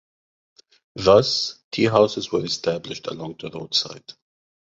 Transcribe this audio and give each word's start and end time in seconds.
Thus, 0.95 1.59
teahouses 1.71 2.31
were 2.31 2.43
established 2.43 3.05
along 3.05 3.35
the 3.39 3.51
roadside. 3.51 4.13